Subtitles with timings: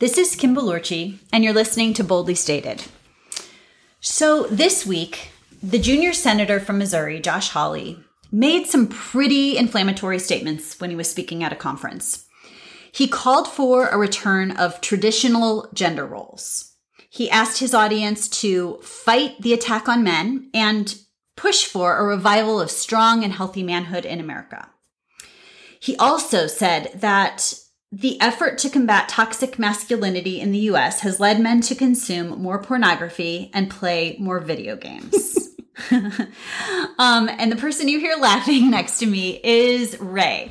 [0.00, 2.82] This is Kim Balorchi, and you're listening to Boldly Stated.
[4.00, 5.28] So, this week,
[5.62, 8.00] the junior senator from Missouri, Josh Hawley,
[8.32, 12.26] made some pretty inflammatory statements when he was speaking at a conference.
[12.90, 16.72] He called for a return of traditional gender roles.
[17.08, 20.92] He asked his audience to fight the attack on men and
[21.36, 24.70] push for a revival of strong and healthy manhood in America.
[25.78, 27.54] He also said that
[27.96, 32.60] the effort to combat toxic masculinity in the US has led men to consume more
[32.60, 35.50] pornography and play more video games.
[35.92, 40.50] um, and the person you hear laughing next to me is Ray.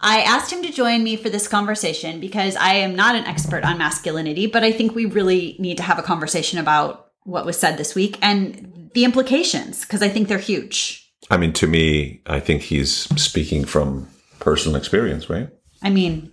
[0.00, 3.64] I asked him to join me for this conversation because I am not an expert
[3.64, 7.58] on masculinity, but I think we really need to have a conversation about what was
[7.58, 11.12] said this week and the implications because I think they're huge.
[11.30, 14.08] I mean, to me, I think he's speaking from
[14.38, 15.50] personal experience, right?
[15.82, 16.32] I mean,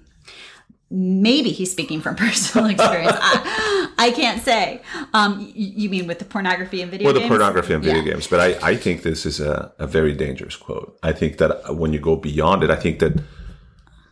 [0.89, 3.16] maybe he's speaking from personal experience.
[3.16, 4.81] I, I, can't say.
[5.13, 7.23] Um, you mean with the pornography and video well, games?
[7.23, 8.11] the pornography and video yeah.
[8.11, 8.28] games.
[8.28, 10.97] But I, I think this is a, a very dangerous quote.
[11.03, 13.22] I think that when you go beyond it, I think that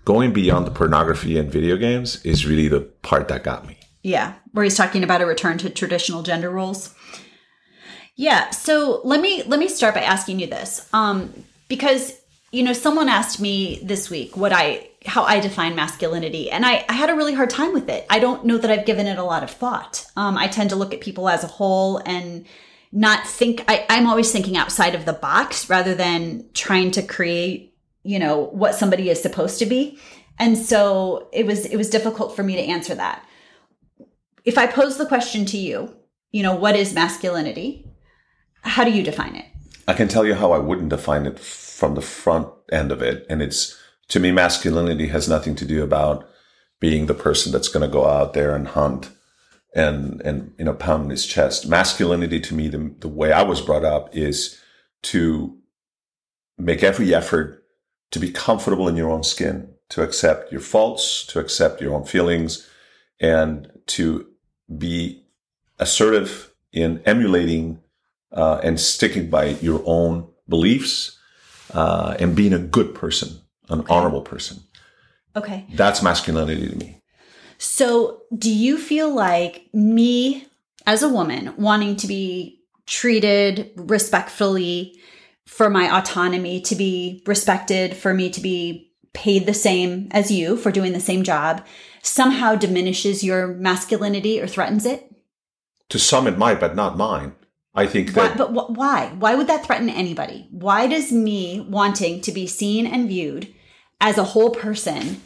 [0.06, 3.78] going beyond the pornography and video games is really the part that got me.
[4.02, 6.94] Yeah, where he's talking about a return to traditional gender roles.
[8.16, 10.88] Yeah, so let me let me start by asking you this.
[10.94, 11.34] Um,
[11.68, 12.20] because
[12.52, 16.86] you know, someone asked me this week what I how I define masculinity, and I,
[16.88, 18.06] I had a really hard time with it.
[18.10, 20.06] I don't know that I've given it a lot of thought.
[20.16, 22.46] Um, I tend to look at people as a whole and
[22.92, 23.64] not think.
[23.68, 28.46] I, I'm always thinking outside of the box rather than trying to create, you know,
[28.46, 30.00] what somebody is supposed to be.
[30.40, 33.26] And so it was it was difficult for me to answer that.
[34.46, 35.96] If I pose the question to you,
[36.32, 37.88] you know, what is masculinity?
[38.62, 39.46] How do you define it?
[39.88, 43.26] I can tell you how I wouldn't define it from the front end of it.
[43.30, 43.78] And it's,
[44.14, 46.30] to me, masculinity has nothing to do about
[46.80, 49.10] being the person that's going to go out there and hunt
[49.74, 51.68] and, and, you know, pound his chest.
[51.68, 54.62] Masculinity to me, the, the way I was brought up is
[55.14, 55.58] to
[56.60, 57.64] make every effort
[58.12, 62.06] to be comfortable in your own skin, to accept your faults, to accept your own
[62.06, 62.70] feelings,
[63.20, 64.28] and to
[64.78, 65.26] be
[65.80, 67.80] assertive in emulating
[68.32, 71.18] uh, and sticking by your own beliefs
[71.74, 73.94] uh, and being a good person, an okay.
[73.94, 74.60] honorable person.
[75.36, 75.66] Okay.
[75.74, 77.00] That's masculinity to me.
[77.58, 80.48] So, do you feel like me
[80.86, 85.00] as a woman wanting to be treated respectfully
[85.46, 90.58] for my autonomy, to be respected, for me to be paid the same as you
[90.58, 91.66] for doing the same job,
[92.02, 95.14] somehow diminishes your masculinity or threatens it?
[95.90, 97.36] To some, it might, but not mine.
[97.76, 98.32] I think that.
[98.32, 99.14] Why, but wh- why?
[99.18, 100.48] Why would that threaten anybody?
[100.52, 103.54] Why does me wanting to be seen and viewed
[104.00, 105.22] as a whole person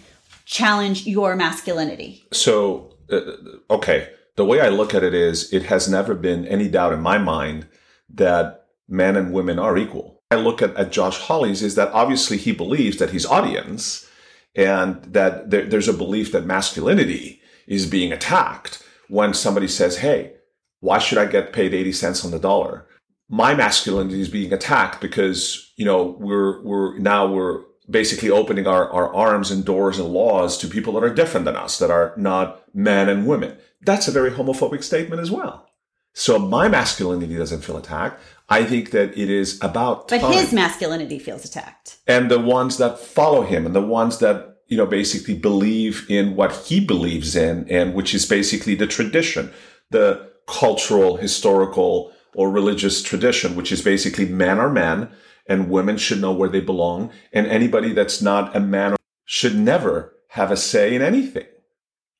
[0.46, 2.26] challenge your masculinity?
[2.32, 3.22] So, uh,
[3.70, 4.10] okay.
[4.38, 7.18] The way I look at it is it has never been any doubt in my
[7.18, 7.68] mind
[8.14, 10.22] that men and women are equal.
[10.30, 14.08] I look at, at Josh Hawley's is that obviously he believes that his audience
[14.56, 20.34] and that there, there's a belief that masculinity is being attacked when somebody says, Hey,
[20.80, 22.86] why should I get paid 80 cents on the dollar?
[23.30, 28.90] My masculinity is being attacked because, you know, we're, we're now we're basically opening our,
[28.92, 32.14] our arms and doors and laws to people that are different than us, that are
[32.18, 33.58] not men and women.
[33.82, 35.70] That's a very homophobic statement as well.
[36.14, 38.20] So my masculinity doesn't feel attacked.
[38.50, 40.34] I think that it is about But time.
[40.34, 41.98] his masculinity feels attacked.
[42.08, 46.36] And the ones that follow him and the ones that, you know, basically believe in
[46.36, 49.54] what he believes in and which is basically the tradition,
[49.92, 55.10] the cultural, historical, or religious tradition, which is basically men are men
[55.48, 57.12] and women should know where they belong.
[57.32, 61.46] And anybody that's not a man should never have a say in anything.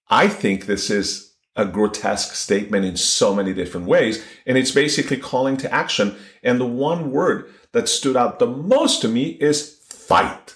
[0.10, 4.24] I think this is a grotesque statement in so many different ways.
[4.46, 6.16] And it's basically calling to action.
[6.44, 10.56] And the one word that stood out the most to me is fight.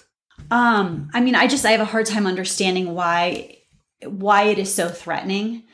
[0.50, 3.58] Um, I mean, I just, I have a hard time understanding why,
[4.04, 5.64] why it is so threatening.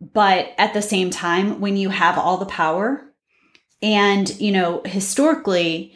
[0.00, 3.04] But at the same time, when you have all the power,
[3.82, 5.94] and, you know, historically,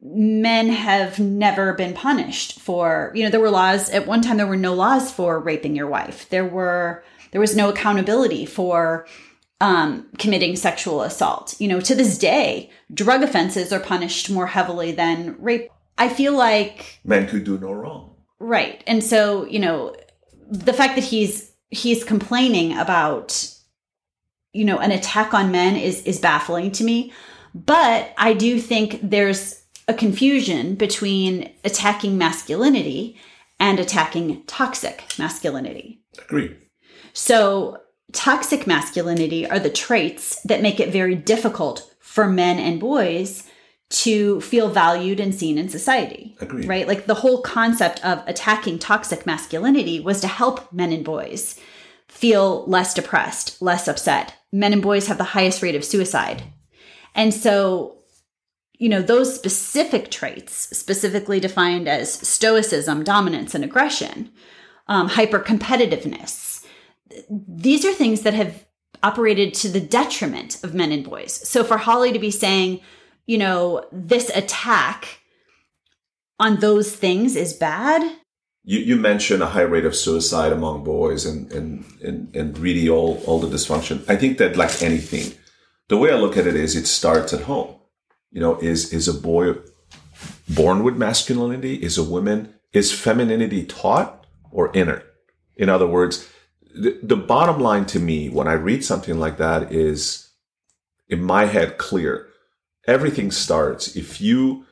[0.00, 4.46] men have never been punished for, you know, there were laws, at one time, there
[4.46, 6.28] were no laws for raping your wife.
[6.28, 9.06] There were, there was no accountability for
[9.60, 11.54] um, committing sexual assault.
[11.60, 15.70] You know, to this day, drug offenses are punished more heavily than rape.
[15.96, 18.16] I feel like men could do no wrong.
[18.40, 18.82] Right.
[18.86, 19.94] And so, you know,
[20.50, 23.48] the fact that he's he's complaining about
[24.52, 27.12] you know an attack on men is is baffling to me.
[27.54, 33.18] But i do think there's a confusion between attacking masculinity
[33.58, 36.00] and attacking toxic masculinity.
[36.18, 36.56] Agree.
[37.12, 37.78] So,
[38.12, 43.48] toxic masculinity are the traits that make it very difficult for men and boys
[43.92, 46.34] to feel valued and seen in society.
[46.40, 46.66] Agreed.
[46.66, 46.88] Right?
[46.88, 51.60] Like the whole concept of attacking toxic masculinity was to help men and boys
[52.08, 54.34] feel less depressed, less upset.
[54.50, 56.42] Men and boys have the highest rate of suicide.
[57.14, 57.98] And so,
[58.78, 64.30] you know, those specific traits, specifically defined as stoicism, dominance, and aggression,
[64.88, 66.64] um, hyper competitiveness,
[67.28, 68.64] these are things that have
[69.02, 71.46] operated to the detriment of men and boys.
[71.46, 72.80] So for Hawley to be saying,
[73.26, 75.20] you know, this attack
[76.38, 78.02] on those things is bad.
[78.64, 82.88] You, you mentioned a high rate of suicide among boys and, and, and, and really
[82.88, 84.04] all, all the dysfunction.
[84.08, 85.36] I think that like anything,
[85.88, 87.76] the way I look at it is it starts at home.
[88.30, 89.54] You know, is, is a boy
[90.48, 91.74] born with masculinity?
[91.74, 95.02] Is a woman, is femininity taught or inner?
[95.56, 96.28] In other words,
[96.74, 100.30] the, the bottom line to me when I read something like that is
[101.08, 102.28] in my head clear.
[102.86, 104.64] Everything starts if you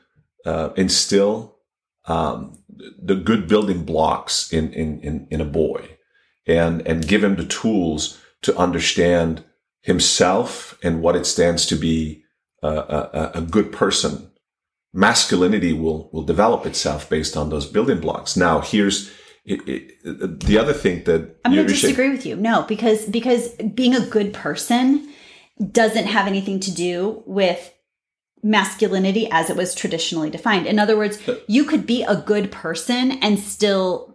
[0.45, 1.57] uh, instill
[2.05, 2.57] um,
[3.01, 5.97] the good building blocks in, in, in, in a boy
[6.47, 9.43] and, and give him the tools to understand
[9.81, 12.23] himself and what it stands to be
[12.63, 14.31] a, a, a good person.
[14.93, 18.35] Masculinity will, will develop itself based on those building blocks.
[18.35, 19.09] Now, here's,
[19.45, 22.35] it, it, the other thing that I'm going to disagree with you.
[22.35, 25.11] No, because because being a good person
[25.71, 27.73] doesn't have anything to do with
[28.43, 30.65] masculinity as it was traditionally defined.
[30.65, 34.11] In other words, you could be a good person and still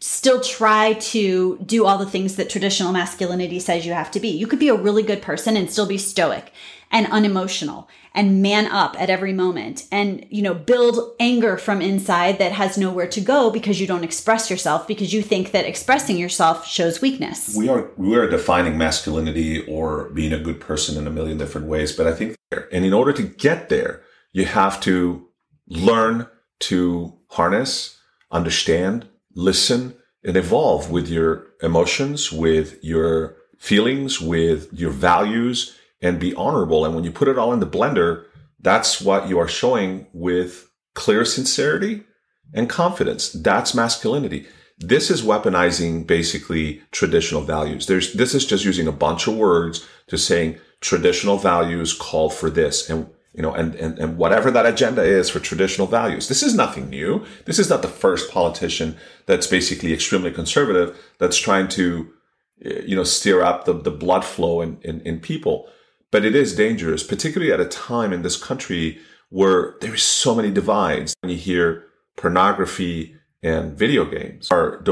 [0.00, 4.28] still try to do all the things that traditional masculinity says you have to be.
[4.28, 6.52] You could be a really good person and still be stoic
[6.90, 12.38] and unemotional and man up at every moment and you know build anger from inside
[12.38, 16.16] that has nowhere to go because you don't express yourself because you think that expressing
[16.16, 17.54] yourself shows weakness.
[17.56, 21.66] We are we are defining masculinity or being a good person in a million different
[21.66, 22.36] ways but i think
[22.72, 24.02] and in order to get there
[24.32, 25.26] you have to
[25.68, 26.26] learn
[26.60, 28.00] to harness
[28.30, 29.94] understand listen
[30.24, 36.84] and evolve with your emotions with your feelings with your values and be honorable.
[36.84, 38.24] And when you put it all in the blender,
[38.60, 42.04] that's what you are showing with clear sincerity
[42.52, 43.30] and confidence.
[43.30, 44.46] That's masculinity.
[44.78, 47.86] This is weaponizing basically traditional values.
[47.86, 52.48] There's, this is just using a bunch of words to saying traditional values call for
[52.48, 52.88] this.
[52.88, 56.28] And, you know, and, and, and whatever that agenda is for traditional values.
[56.28, 57.24] This is nothing new.
[57.44, 58.96] This is not the first politician
[59.26, 62.08] that's basically extremely conservative that's trying to,
[62.64, 65.68] eh, you know, steer up the, the blood flow in, in, in people.
[66.10, 70.34] But it is dangerous, particularly at a time in this country where there is so
[70.34, 71.14] many divides.
[71.20, 71.84] When you hear
[72.16, 74.82] pornography and video games, are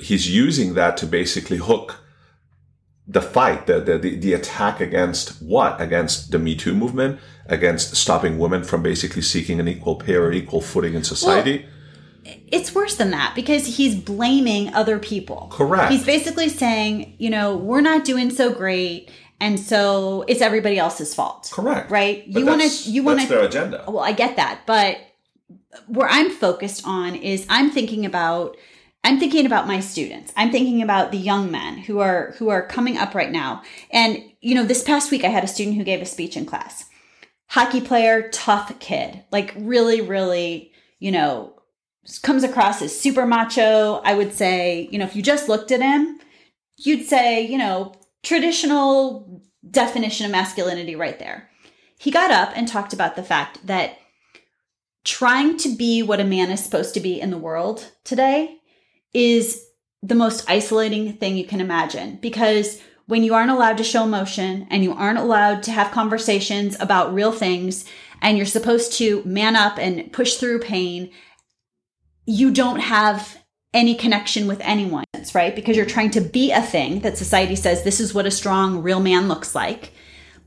[0.00, 2.00] he's using that to basically hook
[3.06, 5.80] the fight, the, the, the attack against what?
[5.80, 10.32] Against the Me Too movement, against stopping women from basically seeking an equal pay or
[10.32, 11.58] equal footing in society.
[11.58, 11.70] Well,
[12.50, 15.50] it's worse than that because he's blaming other people.
[15.52, 15.92] Correct.
[15.92, 21.14] He's basically saying, you know, we're not doing so great and so it's everybody else's
[21.14, 21.50] fault.
[21.52, 21.90] Correct.
[21.90, 22.24] Right?
[22.32, 23.84] But you want to you want to their agenda.
[23.86, 24.98] Well, I get that, but
[25.86, 28.56] where I'm focused on is I'm thinking about
[29.02, 30.32] I'm thinking about my students.
[30.36, 33.62] I'm thinking about the young men who are who are coming up right now.
[33.90, 36.46] And you know, this past week I had a student who gave a speech in
[36.46, 36.86] class.
[37.48, 39.22] Hockey player, tough kid.
[39.30, 41.54] Like really really, you know,
[42.22, 44.00] comes across as super macho.
[44.04, 46.18] I would say, you know, if you just looked at him,
[46.76, 47.94] you'd say, you know,
[48.24, 51.48] traditional definition of masculinity right there.
[51.98, 53.98] He got up and talked about the fact that
[55.04, 58.56] trying to be what a man is supposed to be in the world today
[59.12, 59.64] is
[60.02, 64.66] the most isolating thing you can imagine because when you aren't allowed to show emotion
[64.70, 67.84] and you aren't allowed to have conversations about real things
[68.22, 71.10] and you're supposed to man up and push through pain,
[72.26, 73.38] you don't have
[73.74, 75.54] any connection with anyone, right?
[75.54, 78.82] Because you're trying to be a thing that society says this is what a strong,
[78.82, 79.92] real man looks like,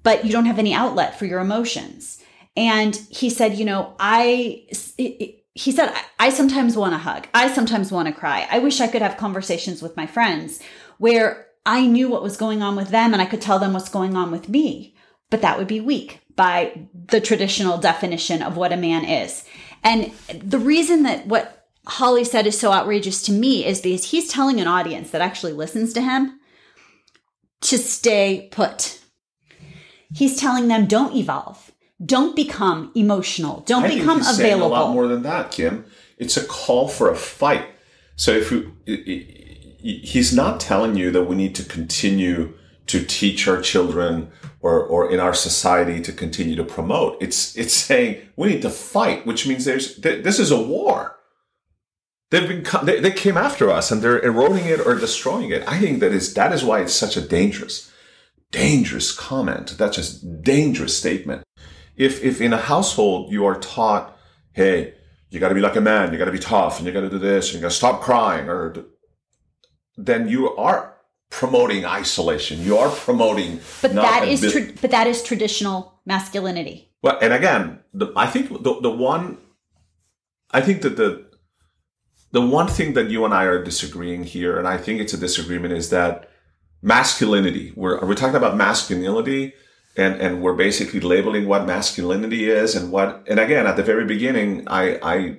[0.03, 2.21] but you don't have any outlet for your emotions.
[2.57, 4.67] And he said, you know, I,
[4.97, 7.27] he said, I sometimes want to hug.
[7.33, 8.47] I sometimes want to cry.
[8.51, 10.61] I wish I could have conversations with my friends
[10.97, 13.89] where I knew what was going on with them and I could tell them what's
[13.89, 14.95] going on with me.
[15.29, 19.43] But that would be weak by the traditional definition of what a man is.
[19.83, 21.56] And the reason that what
[21.87, 25.53] Hawley said is so outrageous to me is because he's telling an audience that actually
[25.53, 26.39] listens to him
[27.61, 28.99] to stay put.
[30.13, 31.71] He's telling them don't evolve,
[32.03, 34.67] don't become emotional, don't I become available.
[34.67, 35.85] A lot more than that, Kim.
[36.17, 37.65] It's a call for a fight.
[38.15, 38.73] So if you
[39.79, 42.53] he's not telling you that we need to continue
[42.87, 47.17] to teach our children or, or in our society to continue to promote.
[47.21, 51.16] It's, it's saying we need to fight, which means there's, this is a war.
[52.29, 55.63] They've been, they, they came after us and they're eroding it or destroying it.
[55.67, 57.91] I think that is, that is why it's such a dangerous,
[58.51, 59.75] dangerous comment.
[59.77, 61.43] That's just dangerous statement.
[61.95, 64.17] If, if in a household you are taught,
[64.53, 64.95] hey,
[65.29, 67.01] you got to be like a man, you got to be tough, and you got
[67.01, 68.73] to do this, and you got to stop crying, or
[69.97, 70.95] then you are
[71.29, 72.63] promoting isolation.
[72.63, 73.59] You are promoting.
[73.81, 76.93] But that is tra- but that is traditional masculinity.
[77.03, 79.37] Well, and again, the, I think the the one,
[80.51, 81.26] I think that the
[82.31, 85.17] the one thing that you and I are disagreeing here, and I think it's a
[85.17, 86.29] disagreement, is that
[86.81, 87.73] masculinity.
[87.75, 89.53] We're we're talking about masculinity.
[89.99, 94.05] And, and we're basically labeling what masculinity is and what and again at the very
[94.05, 95.37] beginning I, I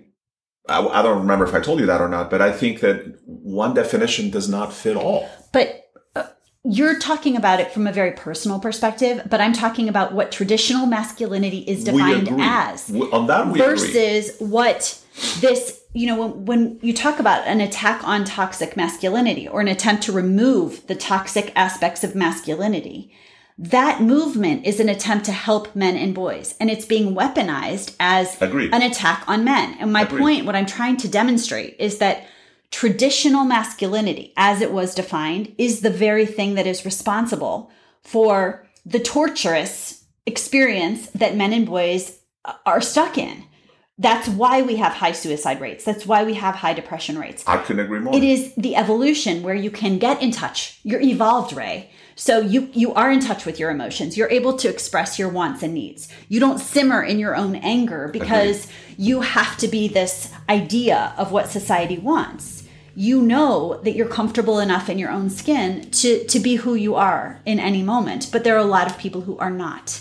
[0.69, 3.75] I, don't remember if I told you that or not, but I think that one
[3.75, 5.29] definition does not fit all.
[5.53, 6.27] But uh,
[6.63, 10.87] you're talking about it from a very personal perspective, but I'm talking about what traditional
[10.87, 12.91] masculinity is defined as.
[12.91, 14.49] We, on that, versus agree.
[14.49, 15.03] what
[15.41, 19.69] this, you know, when, when you talk about an attack on toxic masculinity or an
[19.69, 23.13] attempt to remove the toxic aspects of masculinity,
[23.59, 28.41] that movement is an attempt to help men and boys and it's being weaponized as
[28.41, 28.73] Agreed.
[28.73, 30.21] an attack on men and my Agreed.
[30.21, 32.25] point what i'm trying to demonstrate is that
[32.71, 39.01] traditional masculinity as it was defined is the very thing that is responsible for the
[39.01, 42.21] torturous experience that men and boys
[42.65, 43.45] are stuck in
[43.99, 45.85] that's why we have high suicide rates.
[45.85, 47.43] That's why we have high depression rates.
[47.47, 48.15] I couldn't agree more.
[48.15, 50.79] It is the evolution where you can get in touch.
[50.85, 51.91] You're evolved, Ray.
[52.15, 54.17] So you you are in touch with your emotions.
[54.17, 56.09] You're able to express your wants and needs.
[56.29, 58.99] You don't simmer in your own anger because Agreed.
[58.99, 62.65] you have to be this idea of what society wants.
[62.95, 66.95] You know that you're comfortable enough in your own skin to to be who you
[66.95, 70.01] are in any moment, but there are a lot of people who are not.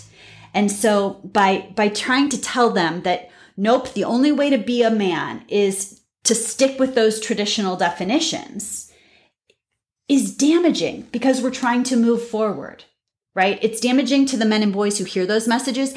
[0.54, 4.82] And so by by trying to tell them that nope, the only way to be
[4.82, 8.90] a man is to stick with those traditional definitions
[10.08, 12.84] is damaging because we're trying to move forward,
[13.34, 13.58] right?
[13.60, 15.92] It's damaging to the men and boys who hear those messages,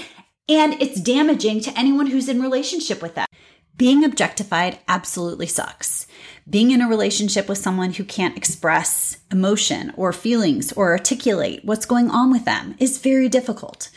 [0.49, 3.29] and it's damaging to anyone who's in relationship with that.
[3.77, 6.07] Being objectified absolutely sucks.
[6.49, 11.85] Being in a relationship with someone who can't express emotion or feelings or articulate what's
[11.85, 13.89] going on with them is very difficult.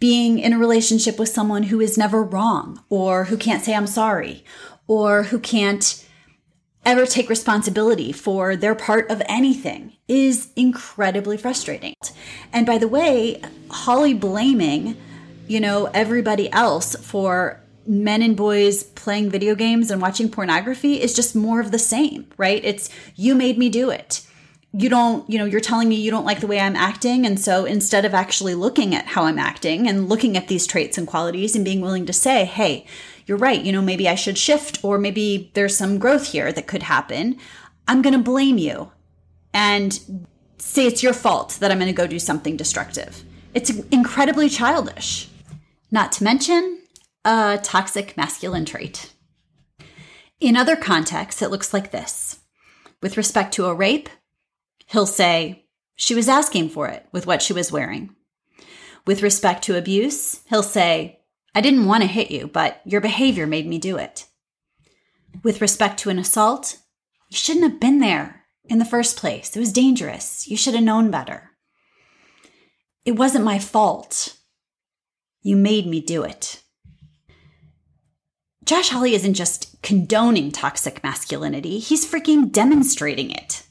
[0.00, 3.86] Being in a relationship with someone who is never wrong or who can't say, I'm
[3.88, 4.44] sorry,
[4.86, 6.04] or who can't
[6.84, 11.94] ever take responsibility for their part of anything is incredibly frustrating.
[12.52, 14.96] And by the way, Hawley blaming,
[15.46, 21.14] you know, everybody else for men and boys playing video games and watching pornography is
[21.14, 22.64] just more of the same, right?
[22.64, 24.22] It's you made me do it.
[24.72, 27.24] You don't, you know, you're telling me you don't like the way I'm acting.
[27.24, 30.98] And so instead of actually looking at how I'm acting and looking at these traits
[30.98, 32.86] and qualities and being willing to say, hey,
[33.26, 36.66] you're right, you know, maybe I should shift or maybe there's some growth here that
[36.66, 37.38] could happen.
[37.86, 38.92] I'm going to blame you
[39.54, 39.98] and
[40.58, 43.24] say it's your fault that I'm going to go do something destructive.
[43.54, 45.28] It's incredibly childish.
[45.90, 46.82] Not to mention
[47.24, 49.12] a toxic masculine trait.
[50.40, 52.40] In other contexts, it looks like this.
[53.02, 54.08] With respect to a rape,
[54.90, 55.66] he'll say,
[55.96, 58.14] she was asking for it with what she was wearing.
[59.06, 61.20] With respect to abuse, he'll say,
[61.54, 64.26] I didn't want to hit you, but your behavior made me do it.
[65.42, 66.78] With respect to an assault,
[67.28, 69.56] you shouldn't have been there in the first place.
[69.56, 70.48] It was dangerous.
[70.48, 71.50] You should have known better.
[73.04, 74.36] It wasn't my fault.
[75.42, 76.62] You made me do it.
[78.64, 83.62] Josh Hawley isn't just condoning toxic masculinity, he's freaking demonstrating it.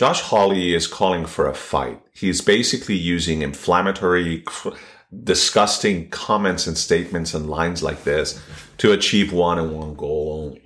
[0.00, 2.00] Josh Hawley is calling for a fight.
[2.14, 4.42] He's basically using inflammatory
[5.24, 8.42] disgusting comments and statements and lines like this
[8.78, 10.62] to achieve one and one goal only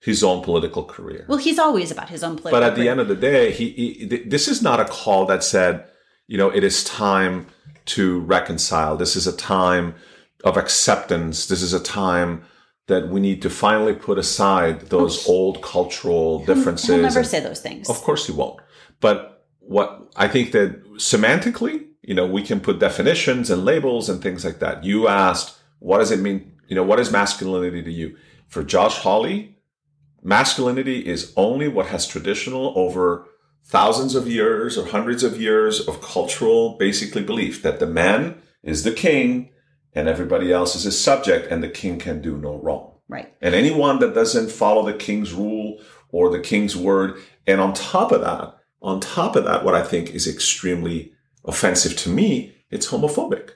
[0.00, 1.26] his own political career.
[1.28, 2.84] Well, he's always about his own political But at career.
[2.84, 5.84] the end of the day, he, he, this is not a call that said,
[6.26, 7.48] you know, it is time
[7.84, 8.96] to reconcile.
[8.96, 9.94] This is a time
[10.42, 11.44] of acceptance.
[11.44, 12.46] This is a time
[12.88, 16.88] that we need to finally put aside those oh, old cultural differences.
[16.88, 17.88] He'll never and, say those things.
[17.88, 18.60] Of course he won't.
[19.00, 24.20] But what I think that semantically, you know, we can put definitions and labels and
[24.20, 24.84] things like that.
[24.84, 26.52] You asked, what does it mean?
[26.68, 28.16] You know, what is masculinity to you?
[28.48, 29.56] For Josh Hawley,
[30.22, 33.26] masculinity is only what has traditional over
[33.64, 38.82] thousands of years or hundreds of years of cultural basically belief that the man is
[38.82, 39.50] the king
[39.94, 42.92] and everybody else is his subject and the king can do no wrong.
[43.08, 43.32] Right.
[43.40, 45.80] And anyone that doesn't follow the king's rule
[46.10, 47.18] or the king's word.
[47.46, 51.12] And on top of that, on top of that, what I think is extremely
[51.44, 53.50] offensive to me, it's homophobic.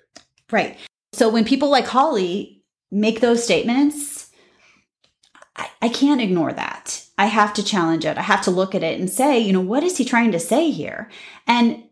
[0.51, 0.77] Right.
[1.13, 4.31] So when people like Hawley make those statements,
[5.57, 7.03] I, I can't ignore that.
[7.19, 8.19] I have to challenge it.
[8.19, 10.39] I have to look at it and say, you know, what is he trying to
[10.39, 11.11] say here?
[11.47, 11.83] And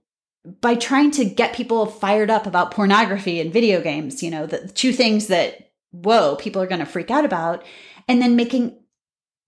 [0.60, 4.68] by trying to get people fired up about pornography and video games, you know, the
[4.68, 7.64] two things that, whoa, people are going to freak out about,
[8.08, 8.78] and then making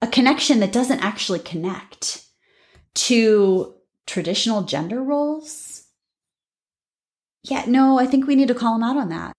[0.00, 2.24] a connection that doesn't actually connect
[2.94, 3.74] to
[4.06, 5.84] traditional gender roles.
[7.42, 9.32] Yeah, no, I think we need to call him out on that.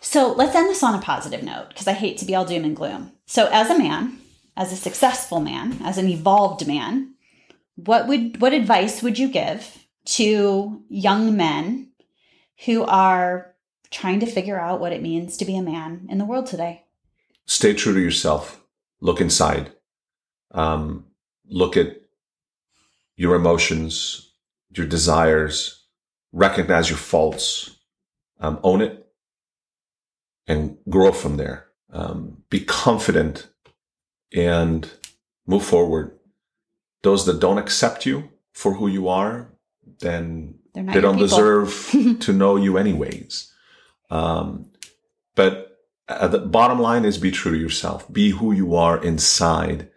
[0.00, 2.64] So let's end this on a positive note because I hate to be all doom
[2.64, 3.12] and gloom.
[3.26, 4.18] So, as a man,
[4.56, 7.14] as a successful man, as an evolved man,
[7.74, 9.77] what would what advice would you give
[10.08, 11.90] to young men
[12.64, 13.54] who are
[13.90, 16.84] trying to figure out what it means to be a man in the world today?
[17.46, 18.62] Stay true to yourself.
[19.00, 19.72] Look inside.
[20.50, 21.04] Um,
[21.46, 22.00] look at
[23.16, 24.32] your emotions,
[24.70, 25.84] your desires,
[26.32, 27.76] recognize your faults,
[28.40, 29.06] um, own it,
[30.46, 31.66] and grow from there.
[31.92, 33.48] Um, be confident
[34.34, 34.90] and
[35.46, 36.18] move forward.
[37.02, 39.52] Those that don't accept you for who you are,
[40.00, 41.88] then they don't deserve
[42.20, 43.52] to know you anyways.
[44.10, 44.70] Um,
[45.34, 45.78] but
[46.08, 48.10] the bottom line is be true to yourself.
[48.12, 49.90] Be who you are inside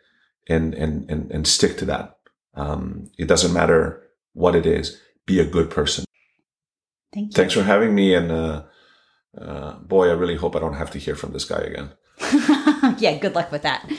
[0.49, 2.17] and, and, and, and stick to that.
[2.53, 4.03] Um, it doesn't matter
[4.33, 4.99] what it is.
[5.25, 6.05] Be a good person.
[7.13, 7.31] Thank you.
[7.33, 8.13] Thanks for having me.
[8.13, 8.63] And, uh,
[9.37, 11.91] uh, boy, I really hope I don't have to hear from this guy again.
[12.99, 13.85] yeah, good luck with that.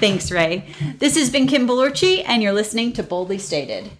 [0.00, 0.66] Thanks, Ray.
[0.98, 3.90] This has been Kim Balurchi, and you're listening to Boldly Stated.